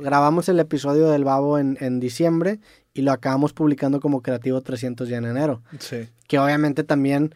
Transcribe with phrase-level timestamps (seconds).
[0.00, 2.58] grabamos el episodio del babo en, en diciembre
[2.94, 5.62] y lo acabamos publicando como Creativo 300 ya en enero.
[5.78, 6.08] Sí.
[6.26, 7.34] Que obviamente también,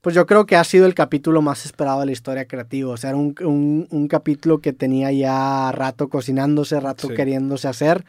[0.00, 2.90] pues yo creo que ha sido el capítulo más esperado de la historia creativa.
[2.92, 7.14] O sea, era un, un- un capítulo que tenía ya rato cocinándose, rato Sí.
[7.14, 8.04] queriéndose hacer.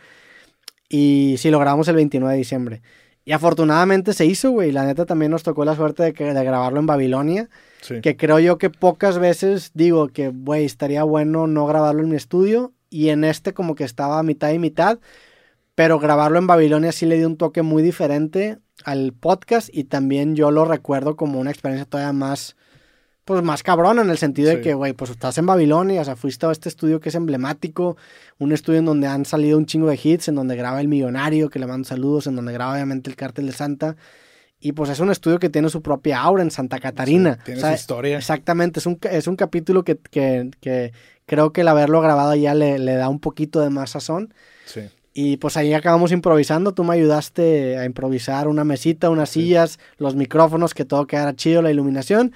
[0.90, 2.82] Y sí, lo grabamos el 29 de diciembre.
[3.28, 4.72] Y afortunadamente se hizo, güey.
[4.72, 7.50] La neta también nos tocó la suerte de, que- de grabarlo en Babilonia.
[7.82, 8.02] Sí.
[8.02, 12.16] Que creo yo que pocas veces digo que, güey, estaría bueno no grabarlo en mi
[12.16, 12.72] estudio.
[12.96, 15.00] Y en este como que estaba a mitad y mitad.
[15.76, 19.68] Pero grabarlo en Babilonia sí le dio un toque muy diferente al podcast.
[19.74, 22.56] Y también yo lo recuerdo como una experiencia todavía más,
[23.26, 24.02] pues más cabrona.
[24.02, 26.00] En el sentido de que, güey, pues estás en Babilonia.
[26.00, 27.98] O sea, fuiste a este estudio que es emblemático.
[28.38, 30.30] Un estudio en donde han salido un chingo de hits.
[30.30, 32.28] En donde graba El Millonario, que le mando saludos.
[32.28, 33.98] En donde graba obviamente El Cártel de Santa.
[34.58, 37.36] Y pues es un estudio que tiene su propia aura en Santa Catarina.
[37.36, 38.18] Sí, tiene O sea, su historia.
[38.18, 40.94] Exactamente, es un, es un capítulo que, que, que
[41.26, 44.34] creo que el haberlo grabado ya le, le da un poquito de más sazón.
[44.66, 44.82] Sí.
[45.18, 50.16] Y pues ahí acabamos improvisando, tú me ayudaste a improvisar una mesita, unas sillas, los
[50.16, 52.34] micrófonos, que todo quedara chido, la iluminación.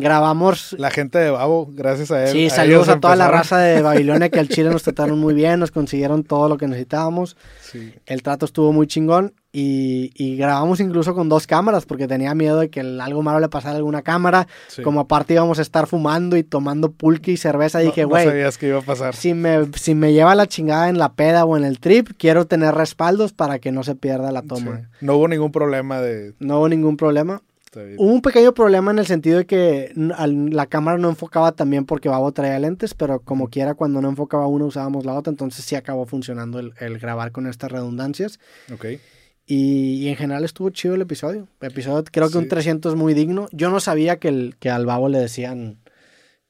[0.00, 0.74] Grabamos...
[0.78, 2.32] La gente de Babo, gracias a él.
[2.32, 5.34] Sí, a saludos a toda la raza de Babilonia que al Chile nos trataron muy
[5.34, 7.36] bien, nos consiguieron todo lo que necesitábamos.
[7.62, 7.92] Sí.
[8.06, 12.60] El trato estuvo muy chingón y, y grabamos incluso con dos cámaras porque tenía miedo
[12.60, 14.46] de que algo malo le pasara a alguna cámara.
[14.68, 14.82] sí.
[14.82, 18.26] Como aparte íbamos a estar fumando y tomando pulque y cerveza, No- dije, no güey,
[18.26, 19.14] sabías que iba a pasar.
[19.14, 22.46] si, me, si me lleva la chingada en la peda o en el trip, quiero
[22.46, 24.76] tener respaldos para que no se pierda la toma.
[24.78, 24.86] Sí.
[25.06, 26.34] No hubo ningún problema de...
[26.38, 27.42] No hubo ningún problema.
[27.72, 32.08] Hubo un pequeño problema en el sentido de que la cámara no enfocaba también porque
[32.08, 35.76] Babo traía lentes, pero como quiera cuando no enfocaba una usábamos la otra, entonces sí
[35.76, 38.40] acabó funcionando el, el grabar con estas redundancias.
[38.72, 38.86] Ok.
[39.46, 41.48] Y, y en general estuvo chido el episodio.
[41.60, 42.50] El episodio creo que un Sí.
[42.50, 43.48] 300 muy digno.
[43.52, 45.78] Yo no sabía que, el, que al Babo le decían...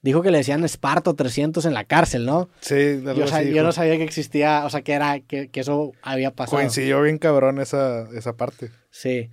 [0.02, 2.48] Dijo que le decían Esparto 300 en la cárcel, ¿no?
[2.60, 5.60] Sí, algo Yo, así yo no sabía que existía, o sea, que era que, que
[5.60, 6.56] eso había pasado.
[6.56, 8.70] Coincidió bien cabrón esa, esa parte.
[8.90, 9.28] Sí,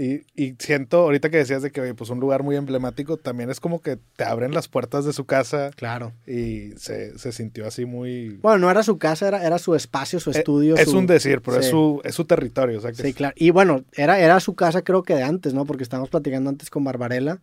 [0.00, 3.50] Y, y siento, ahorita que decías de que oye, pues un lugar muy emblemático, también
[3.50, 6.12] es como que te abren las puertas de su casa claro.
[6.24, 8.38] y se, se sintió así muy...
[8.40, 10.76] Bueno, no era su casa, era, era su espacio, su Eh, estudio.
[10.76, 12.78] es su- un decir, pero es, su, es su territorio.
[12.78, 13.34] O sea que Sí, es- claro.
[13.36, 15.64] Y bueno, era, era su casa creo que de antes, ¿no?
[15.64, 17.40] Porque estábamos platicando antes con Barbarella,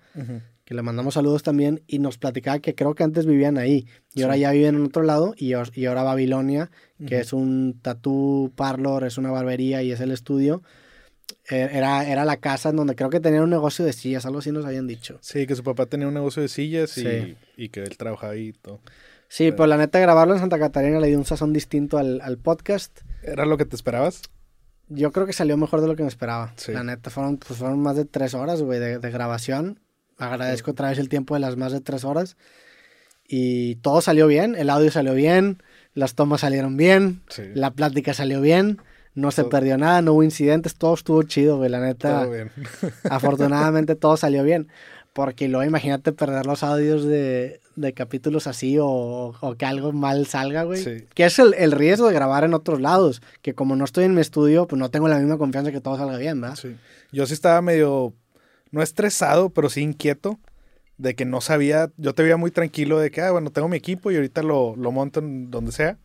[0.63, 3.85] que le mandamos saludos también, y nos platicaba que creo que antes vivían ahí.
[4.13, 4.39] Y ahora Sí.
[4.39, 6.71] ya viven en otro lado, y, y ahora Babilonia,
[7.05, 10.63] que es un tattoo parlor, es una barbería y es el estudio.
[11.49, 14.39] Eh, Era, era la casa en donde creo que tenían un negocio de sillas, algo
[14.39, 15.17] así nos habían dicho.
[15.21, 17.37] Sí, que su papá tenía un negocio de sillas y, Sí.
[17.57, 18.79] y que él trabajaba ahí y todo.
[19.27, 22.37] Sí, pero la neta grabarlo en Santa Catarina le dio un sazón distinto al, al
[22.37, 22.99] podcast.
[23.23, 24.21] ¿Era lo que te esperabas?
[24.87, 26.53] Yo creo que salió mejor de lo que me esperaba.
[26.57, 26.71] Sí.
[26.71, 29.79] La neta, fueron, pues, fueron más de tres horas, güey, de, de grabación.
[30.17, 32.37] Agradezco otra vez el tiempo de las más de tres horas.
[33.27, 35.63] Y todo salió bien, el audio salió bien,
[35.95, 37.41] las tomas salieron bien, Sí.
[37.55, 38.77] la plática salió bien,
[39.15, 42.21] no se Todo- perdió nada, no hubo incidentes, todo estuvo chido, güey, la neta.
[42.23, 42.51] Todo bien.
[43.09, 44.67] Afortunadamente todo salió bien.
[45.13, 48.85] Porque luego imagínate perder los audios de, de capítulos así o,
[49.39, 50.83] o que algo mal salga, güey.
[50.83, 51.05] Sí.
[51.13, 53.21] Que es el, el riesgo de grabar en otros lados.
[53.41, 55.95] Que como no estoy en mi estudio, pues no tengo la misma confianza que todo
[55.95, 56.57] salga bien, ¿verdad?
[56.57, 56.75] Sí.
[57.13, 58.13] Yo sí estaba medio,
[58.71, 60.37] no estresado, pero sí inquieto
[60.97, 63.77] de que no sabía, yo te veía muy tranquilo de que, ah, bueno, tengo mi
[63.77, 65.97] equipo y ahorita lo, lo monto en donde sea.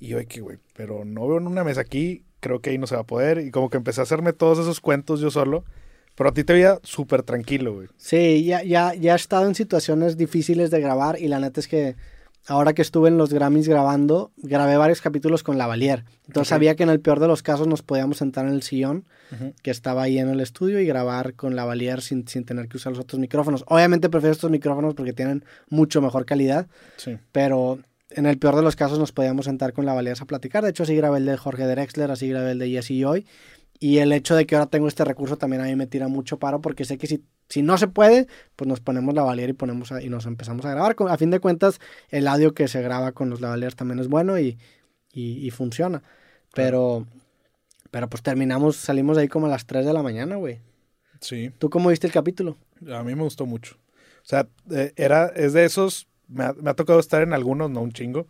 [0.00, 2.86] Y yo que, güey, pero no veo en una mesa aquí, creo que ahí no
[2.86, 3.38] se va a poder.
[3.38, 5.64] Y como que empecé a hacerme todos esos cuentos yo solo.
[6.16, 7.88] Pero a ti te veía súper tranquilo, güey.
[7.96, 11.68] Sí, ya, ya, ya he estado en situaciones difíciles de grabar y la neta es
[11.68, 11.96] que
[12.46, 16.04] ahora que estuve en los Grammys grabando, grabé varios capítulos con Lavalier.
[16.26, 16.56] Entonces Ok.
[16.56, 19.54] sabía que en el peor de los casos nos podíamos sentar en el sillón Ujú.
[19.62, 22.92] que estaba ahí en el estudio y grabar con Lavalier sin, sin tener que usar
[22.92, 23.64] los otros micrófonos.
[23.68, 27.16] Obviamente prefiero estos micrófonos porque tienen mucho mejor calidad, Sí.
[27.32, 27.78] pero
[28.10, 30.64] en el peor de los casos nos podíamos sentar con Lavalier a platicar.
[30.64, 33.26] De hecho, así grabé el de Jorge Drexler, así grabé el de Jesse Joy.
[33.78, 36.38] Y el hecho de que ahora tengo este recurso también a mí me tira mucho
[36.38, 38.26] paro porque sé que si, si no se puede,
[38.56, 40.94] pues nos ponemos Lavalier y, ponemos a- y nos empezamos a grabar.
[41.08, 44.38] A fin de cuentas, el audio que se graba con los Lavaliers también es bueno
[44.38, 44.58] y,
[45.12, 46.02] y, y funciona.
[46.52, 47.06] Pero,
[47.90, 50.58] pero pues terminamos, salimos de ahí como a las 3 de la mañana, güey.
[51.20, 51.50] Sí.
[51.58, 52.58] ¿Tú cómo viste el capítulo?
[52.92, 53.76] A mí me gustó mucho.
[54.22, 57.70] O sea, eh, era, es de esos, me ha, me ha tocado estar en algunos,
[57.70, 58.26] no un chingo.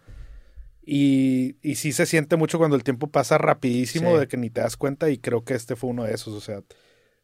[0.82, 4.20] Y, y sí se siente mucho cuando el tiempo pasa rapidísimo Sí.
[4.20, 6.34] de que ni te das cuenta y creo que este fue uno de esos.
[6.34, 6.62] O sea,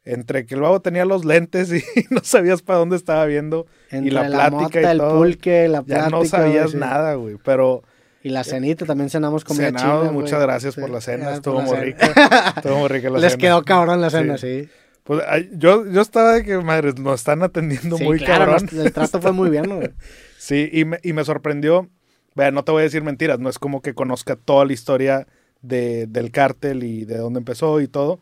[0.05, 4.13] entre que el babo tenía los lentes y no sabías para dónde estaba viendo Entre
[4.13, 6.11] la plática mota, y el todo, pulque, la ya plática.
[6.11, 6.77] no sabías sí.
[6.77, 7.39] nada, güey.
[7.45, 7.83] Pero
[8.23, 10.43] Y la cenita, también cenamos comida cenamos, china, muchas güey.
[10.47, 10.81] gracias Sí.
[10.81, 12.53] por la cena, Ah, estuvo la muy rica.
[12.57, 13.41] Estuvo muy rica la Les cena.
[13.41, 14.69] quedó cabrón la cena, sí.
[15.03, 18.69] Pues, yo, yo estaba de que, madre, nos están atendiendo muy claro, cabrón.
[18.73, 19.91] nos- el trato fue muy bien, güey.
[20.39, 21.89] Sí, y me, y me sorprendió
[22.37, 25.27] vea, no te voy a decir mentiras, no es como que conozca toda la historia
[25.63, 28.21] de, del cártel y de dónde empezó y todo,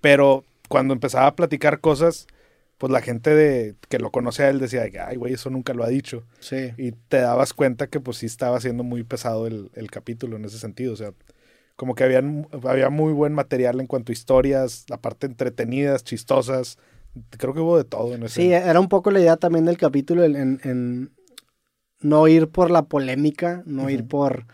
[0.00, 2.26] pero cuando empezaba a platicar cosas,
[2.78, 5.84] pues la gente de, que lo conoce a él decía, ay, güey, eso nunca lo
[5.84, 6.24] ha dicho.
[6.40, 6.72] Sí.
[6.78, 10.46] Y te dabas cuenta que pues sí estaba siendo muy pesado el, el capítulo en
[10.46, 11.12] ese sentido, o sea,
[11.76, 16.78] como que habían, había muy buen material en cuanto a historias, aparte entretenidas, chistosas,
[17.36, 18.40] creo que hubo de todo en ese.
[18.40, 21.10] Sí, era un poco la idea también del capítulo en, en
[22.04, 24.46] no ir por la polémica, no ir por,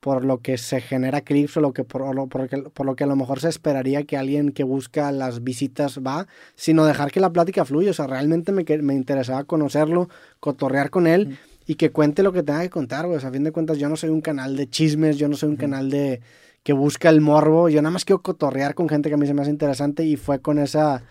[0.00, 2.96] por lo que se genera clips o lo que por, lo, por, que- por lo
[2.96, 7.10] que a lo mejor se esperaría que alguien que busca las visitas va, sino dejar
[7.12, 7.90] que la plática fluya.
[7.90, 10.08] O sea, realmente me, me interesaba conocerlo,
[10.40, 13.16] cotorrear con él y que cuente lo que tenga que contar, güey.
[13.16, 15.36] O sea, a fin de cuentas, yo no soy un canal de chismes, yo no
[15.36, 16.20] soy un canal de
[16.62, 19.34] que busca el morbo, yo nada más quiero cotorrear con gente que a mí se
[19.34, 21.04] me hace interesante y fue con esa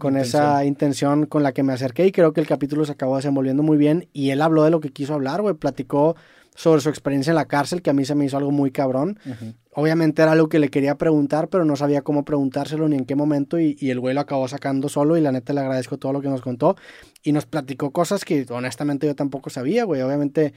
[0.00, 3.14] con esa intención con la que me acerqué y creo que el capítulo se acabó
[3.14, 6.16] desenvolviendo muy bien y él habló de lo que quiso hablar, güey, platicó
[6.56, 9.18] sobre su experiencia en la cárcel, que a mí se me hizo algo muy cabrón.
[9.72, 13.14] Obviamente era algo que le quería preguntar, pero no sabía cómo preguntárselo ni en qué
[13.14, 16.12] momento y, y el güey lo acabó sacando solo y la neta le agradezco todo
[16.12, 16.74] lo que nos contó
[17.22, 20.02] y nos platicó cosas que honestamente yo tampoco sabía, güey.
[20.02, 20.52] Obviamente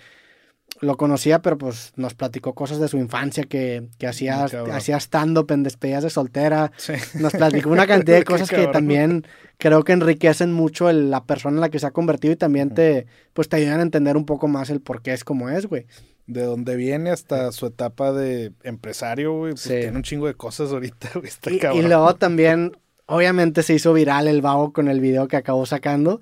[0.84, 5.52] lo conocía, pero pues nos platicó cosas de su infancia que, que hacía, hacía stand-up
[5.52, 6.72] en despedidas de soltera.
[6.78, 6.94] Sí.
[7.20, 9.26] Nos platicó una cantidad de cosas que también
[9.58, 12.68] creo que enriquecen mucho el- la persona en la que se ha convertido y también
[12.68, 12.76] Ujú.
[12.76, 15.66] te, pues te ayudan a entender un poco más el por qué es como es,
[15.68, 15.86] güey.
[16.28, 19.70] De donde viene hasta su etapa de empresario, güey, pues Sí.
[19.82, 24.28] tiene un chingo de cosas ahorita, güey, está Y, luego también, obviamente se hizo viral
[24.28, 26.22] el vago con el video que acabó sacando.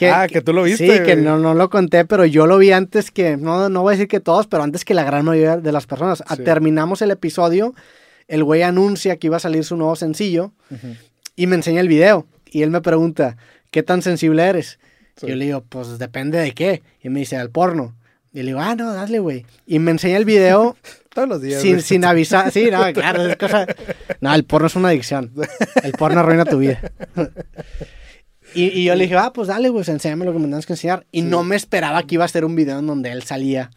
[0.00, 2.56] Que, Ah, que tú lo viste, Sí, que no, no lo conté, pero yo lo
[2.56, 5.26] vi antes que, no, no voy a decir que todos, pero antes que la gran
[5.26, 6.22] mayoría de las personas.
[6.26, 6.42] A- Sí.
[6.42, 7.74] Terminamos el episodio,
[8.26, 10.94] el güey anuncia que iba a salir su nuevo sencillo Ujú.
[11.36, 12.26] y me enseña el video.
[12.50, 13.36] Y él me pregunta,
[13.70, 14.78] ¿qué tan sensible eres?
[15.16, 15.26] Sí.
[15.26, 16.82] Yo le digo, pues depende de qué.
[17.02, 17.94] Y me dice, al porno.
[18.32, 19.44] Y le digo, ah, no, dale, güey.
[19.66, 20.76] Y me enseña el video
[21.14, 21.60] Todos los días.
[21.60, 22.50] sin, sin avisar.
[22.52, 23.66] Sí, no, claro, es cosa.
[24.22, 25.30] No, el porno es una adicción.
[25.82, 26.80] El porno arruina tu vida.
[28.54, 30.72] Y, y yo le dije, ah, pues dale, güey, enséñame lo que me tienes que
[30.74, 31.06] enseñar.
[31.12, 31.26] Y Sí.
[31.28, 33.70] no me esperaba que iba a ser un video en donde él salía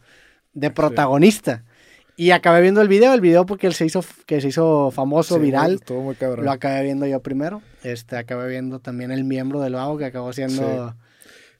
[0.53, 1.63] de protagonista.
[2.15, 5.35] Y acabé viendo el video, el video porque él se hizo, que se hizo famoso,
[5.35, 5.73] Sí, viral.
[5.75, 6.45] Estuvo muy cabrón.
[6.45, 7.61] Lo acabé viendo yo primero.
[7.83, 10.95] Este, acabé viendo también el miembro del vago que acabó siendo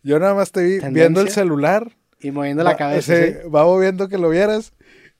[0.04, 0.90] Yo nada más te vi ¿Tendencia?
[0.92, 1.92] viendo el celular.
[2.20, 3.16] y moviendo la va- cabeza.
[3.16, 3.38] sí, ¿sí?
[3.50, 4.74] Babo viendo que lo vieras.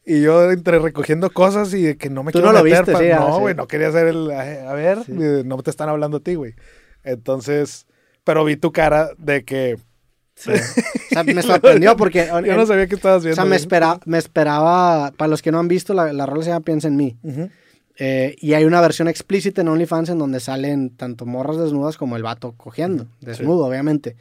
[0.06, 2.80] Y yo entre recogiendo cosas y de que no me Tú quiero no lo meter.
[2.86, 3.42] viste, pa- sí, ah, no, sí.
[3.42, 4.30] güey, no quería hacer el...
[4.32, 5.14] A a ver, Sí.
[5.20, 6.54] eh, no te están hablando a ti, güey.
[7.04, 7.86] Entonces,
[8.24, 9.78] pero vi tu cara de que...
[10.36, 10.52] Sí.
[10.52, 13.36] O sea, me sorprendió porque Yo no sabía que estabas o viendo.
[13.36, 16.50] sea, me, espera, me esperaba, para los que no han visto, la, la rola se
[16.50, 17.18] llama Piensa en mí.
[17.22, 17.50] Ujú.
[18.00, 22.16] Eh, y hay una versión explícita en OnlyFans en donde salen tanto morras desnudas como
[22.16, 24.16] el vato cogiendo, desnudo, obviamente.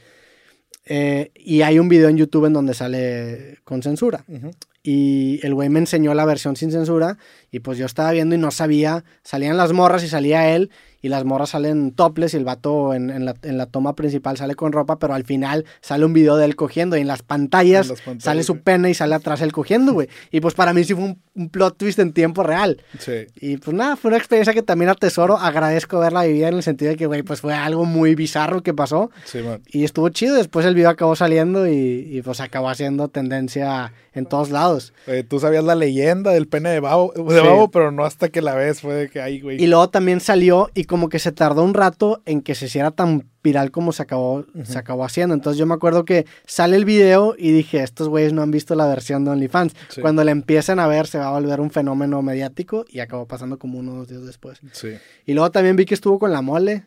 [0.84, 4.24] Eh, y hay un video en YouTube en donde sale con censura.
[4.28, 4.50] Ujú.
[4.82, 7.16] Y el güey me enseñó la versión sin censura.
[7.50, 9.04] Y pues yo estaba viendo y no sabía.
[9.22, 10.70] Salían las morras y salía él.
[11.02, 14.36] Y las morras salen topless y el vato en, en la, en la toma principal
[14.36, 14.98] sale con ropa.
[14.98, 16.96] Pero al final sale un video de él cogiendo.
[16.96, 19.92] Y en las pantallas, En las pantallas, sale su pene y sale atrás él cogiendo,
[19.92, 20.08] güey.
[20.30, 22.80] Y pues para mí sí fue un, un plot twist en tiempo real.
[22.98, 23.26] Sí.
[23.36, 25.36] Y pues nada, fue una experiencia que también atesoro.
[25.36, 28.72] Agradezco haberla vivido en el sentido de que, güey, pues fue algo muy bizarro que
[28.72, 29.10] pasó.
[29.24, 29.60] Sí, man.
[29.66, 30.36] Y estuvo chido.
[30.36, 34.92] Después el video acabó saliendo y, y, pues acabó haciendo tendencia en todos lados.
[35.06, 37.46] Eh, tú sabías la leyenda del pene de Babo, de Sí.
[37.46, 39.62] Babo, pero no hasta que la ves fue de que, ay, güey.
[39.62, 42.90] Y luego también salió y como que se tardó un rato en que se hiciera
[42.90, 45.34] tan viral como se acabó, se acabó haciendo.
[45.34, 48.74] Entonces yo me acuerdo que sale el video y dije, estos güeyes no han visto
[48.74, 49.72] la versión de OnlyFans.
[49.88, 50.02] Sí.
[50.02, 53.58] Cuando le empiecen a ver se va a volver un fenómeno mediático y acabó pasando
[53.58, 54.60] como uno o dos días después.
[54.72, 54.90] Sí.
[55.24, 56.84] Y luego también vi que estuvo con la mole.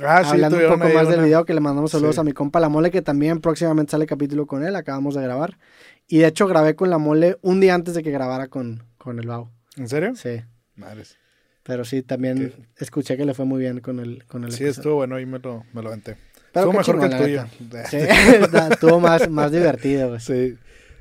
[0.00, 2.20] Ah, sí, hablando un poco más del una- video que le mandamos saludos Sí.
[2.20, 5.58] a mi compa La Mole, que también próximamente sale capítulo con él, acabamos de grabar.
[6.06, 9.18] Y de hecho grabé con La Mole un día antes de que grabara con, con
[9.18, 9.50] el Bau.
[9.76, 10.14] ¿En serio?
[10.14, 10.40] Sí,
[10.76, 11.18] Madres.
[11.62, 14.70] Pero sí, también escuché que le fue muy bien con el, con el Sí, episodio.
[14.70, 16.16] estuvo bueno y me lo, me lo aventé.
[16.52, 17.44] Pero estuvo mejor que el tuyo.
[17.88, 17.96] Sí,
[18.72, 20.08] estuvo más, más divertido.
[20.08, 20.20] güey.
[20.20, 20.56] Sí.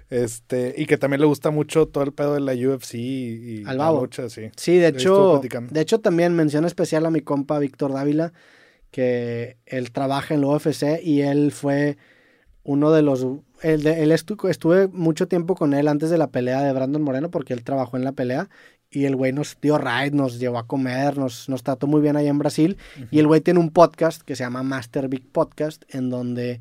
[0.10, 3.64] Este, y que también le gusta mucho todo el pedo de la UFC y, y
[3.66, 4.50] Al la lucha, sí.
[4.58, 8.34] Sí, de Ahí hecho, de hecho también mención especial a mi compa Víctor Dávila,
[8.92, 11.98] que él trabaja en la UFC y él fue
[12.64, 13.26] uno de los...
[13.62, 17.32] Él, él estu- estuve mucho tiempo con él antes de la pelea de Brandon Moreno
[17.32, 18.50] porque él trabajó en la pelea
[18.92, 22.18] y el güey nos dio ride, nos llevó a comer, nos, nos trató muy bien
[22.18, 22.78] allá en Brasil
[23.10, 26.60] y el güey tiene un podcast que se llama Master Big Podcast en donde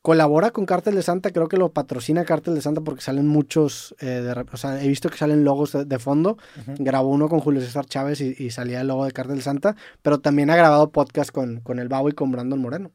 [0.00, 3.94] colabora con Cártel de Santa, creo que lo patrocina Cártel de Santa porque salen muchos,
[4.00, 6.38] eh, de o sea, he visto que salen logos de, de fondo,
[6.78, 9.76] grabó uno con Julio César Chávez y, y salía el logo de Cártel de Santa,
[10.02, 12.90] pero también ha grabado podcast con, con el Babo y con Brandon Moreno.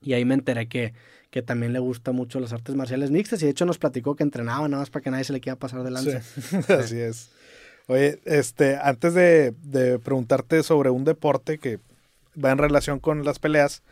[0.00, 3.42] Y ahí me enteré que, que que también le gusta mucho las artes marciales mixtas
[3.42, 5.58] y de hecho nos platicó que entrenaba nada más para que nadie se le quiera
[5.58, 6.22] pasar de lanza.
[6.22, 7.30] Sí, así es.
[7.88, 11.78] Oye, este, antes de, de preguntarte sobre un deporte que
[12.42, 13.82] va en relación con las peleas,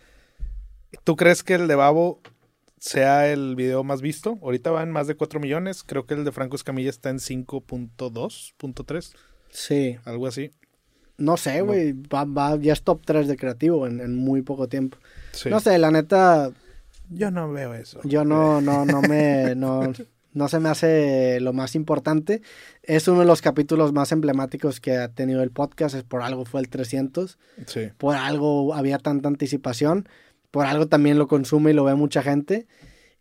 [1.04, 2.20] ¿tú crees que el de Babo
[2.78, 4.38] sea el video más visto?
[4.42, 7.18] Ahorita va en más de 4 millones, creo que el de Franco Escamilla está en
[7.20, 8.54] 5.2,
[9.50, 9.96] Sí.
[10.04, 10.50] algo así.
[11.16, 14.66] No sé, güey, va, va- ya es top 3 de creativo en, en muy poco
[14.68, 14.98] tiempo.
[15.30, 15.48] Sí.
[15.48, 16.50] No sé, la neta,
[17.10, 18.00] Yo no veo eso.
[18.02, 19.92] yo no, no, no me, no,
[20.34, 22.42] no se me hace lo más importante.
[22.82, 26.44] Es uno de los capítulos más emblemáticos que ha tenido el podcast, es por algo
[26.44, 27.88] fue el 300, Sí.
[27.96, 30.08] por algo había tanta anticipación,
[30.50, 32.66] por algo también lo consume y lo ve mucha gente.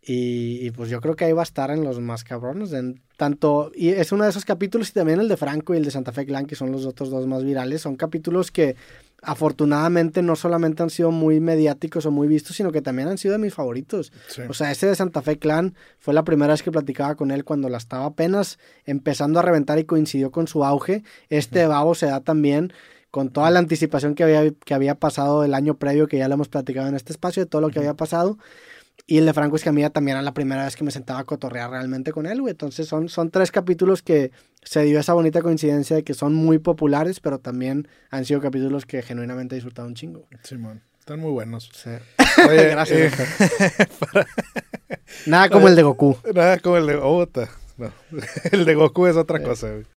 [0.05, 2.74] Y, y, pues yo creo que ahí va a estar en los más cabrones.
[2.74, 5.86] En tanto, y es uno de esos capítulos, y también el de Franco y el
[5.86, 7.79] de Santa Fe Clan, que son los otros dos más virales.
[7.84, 8.75] Son capítulos que
[9.24, 13.34] afortunadamente no solamente han sido muy mediáticos o muy vistos, sino que también han sido
[13.34, 14.12] de mis favoritos.
[14.27, 14.42] sí.
[14.50, 17.44] O sea, ese de Santa Fe Clan fue la primera vez que platicaba con él
[17.44, 21.03] cuando la estaba apenas empezando a reventar y coincidió con su auge.
[21.30, 22.74] Este de Babo se da también
[23.13, 26.34] con toda la anticipación que había, que había pasado el año previo, que ya lo
[26.34, 28.39] hemos platicado en este espacio, de todo lo que había pasado.
[29.06, 31.70] Y el de Franco Escamilla también era la primera vez que me sentaba a cotorrear
[31.72, 32.52] realmente con él, güey.
[32.52, 34.32] Entonces son, son tres capítulos que
[34.64, 38.86] se dio esa bonita coincidencia de que son muy populares, pero también han sido capítulos
[38.86, 40.26] que genuinamente he disfrutado un chingo.
[40.44, 40.82] Simón.
[41.00, 41.70] Están muy buenos.
[41.74, 41.90] Sí.
[42.50, 43.20] Oye, Gracias.
[43.20, 44.26] eh, Héctor.
[45.26, 46.18] Nada como el de Goku.
[46.34, 47.50] nada como el de Obota.
[47.78, 47.92] No.
[48.52, 49.44] El de Goku es otra Eh.
[49.44, 49.84] cosa, güey.